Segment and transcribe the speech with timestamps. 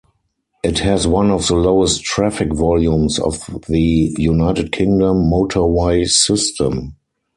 [0.63, 6.95] It has one of the lowest traffic volumes of the United Kingdom motorway system.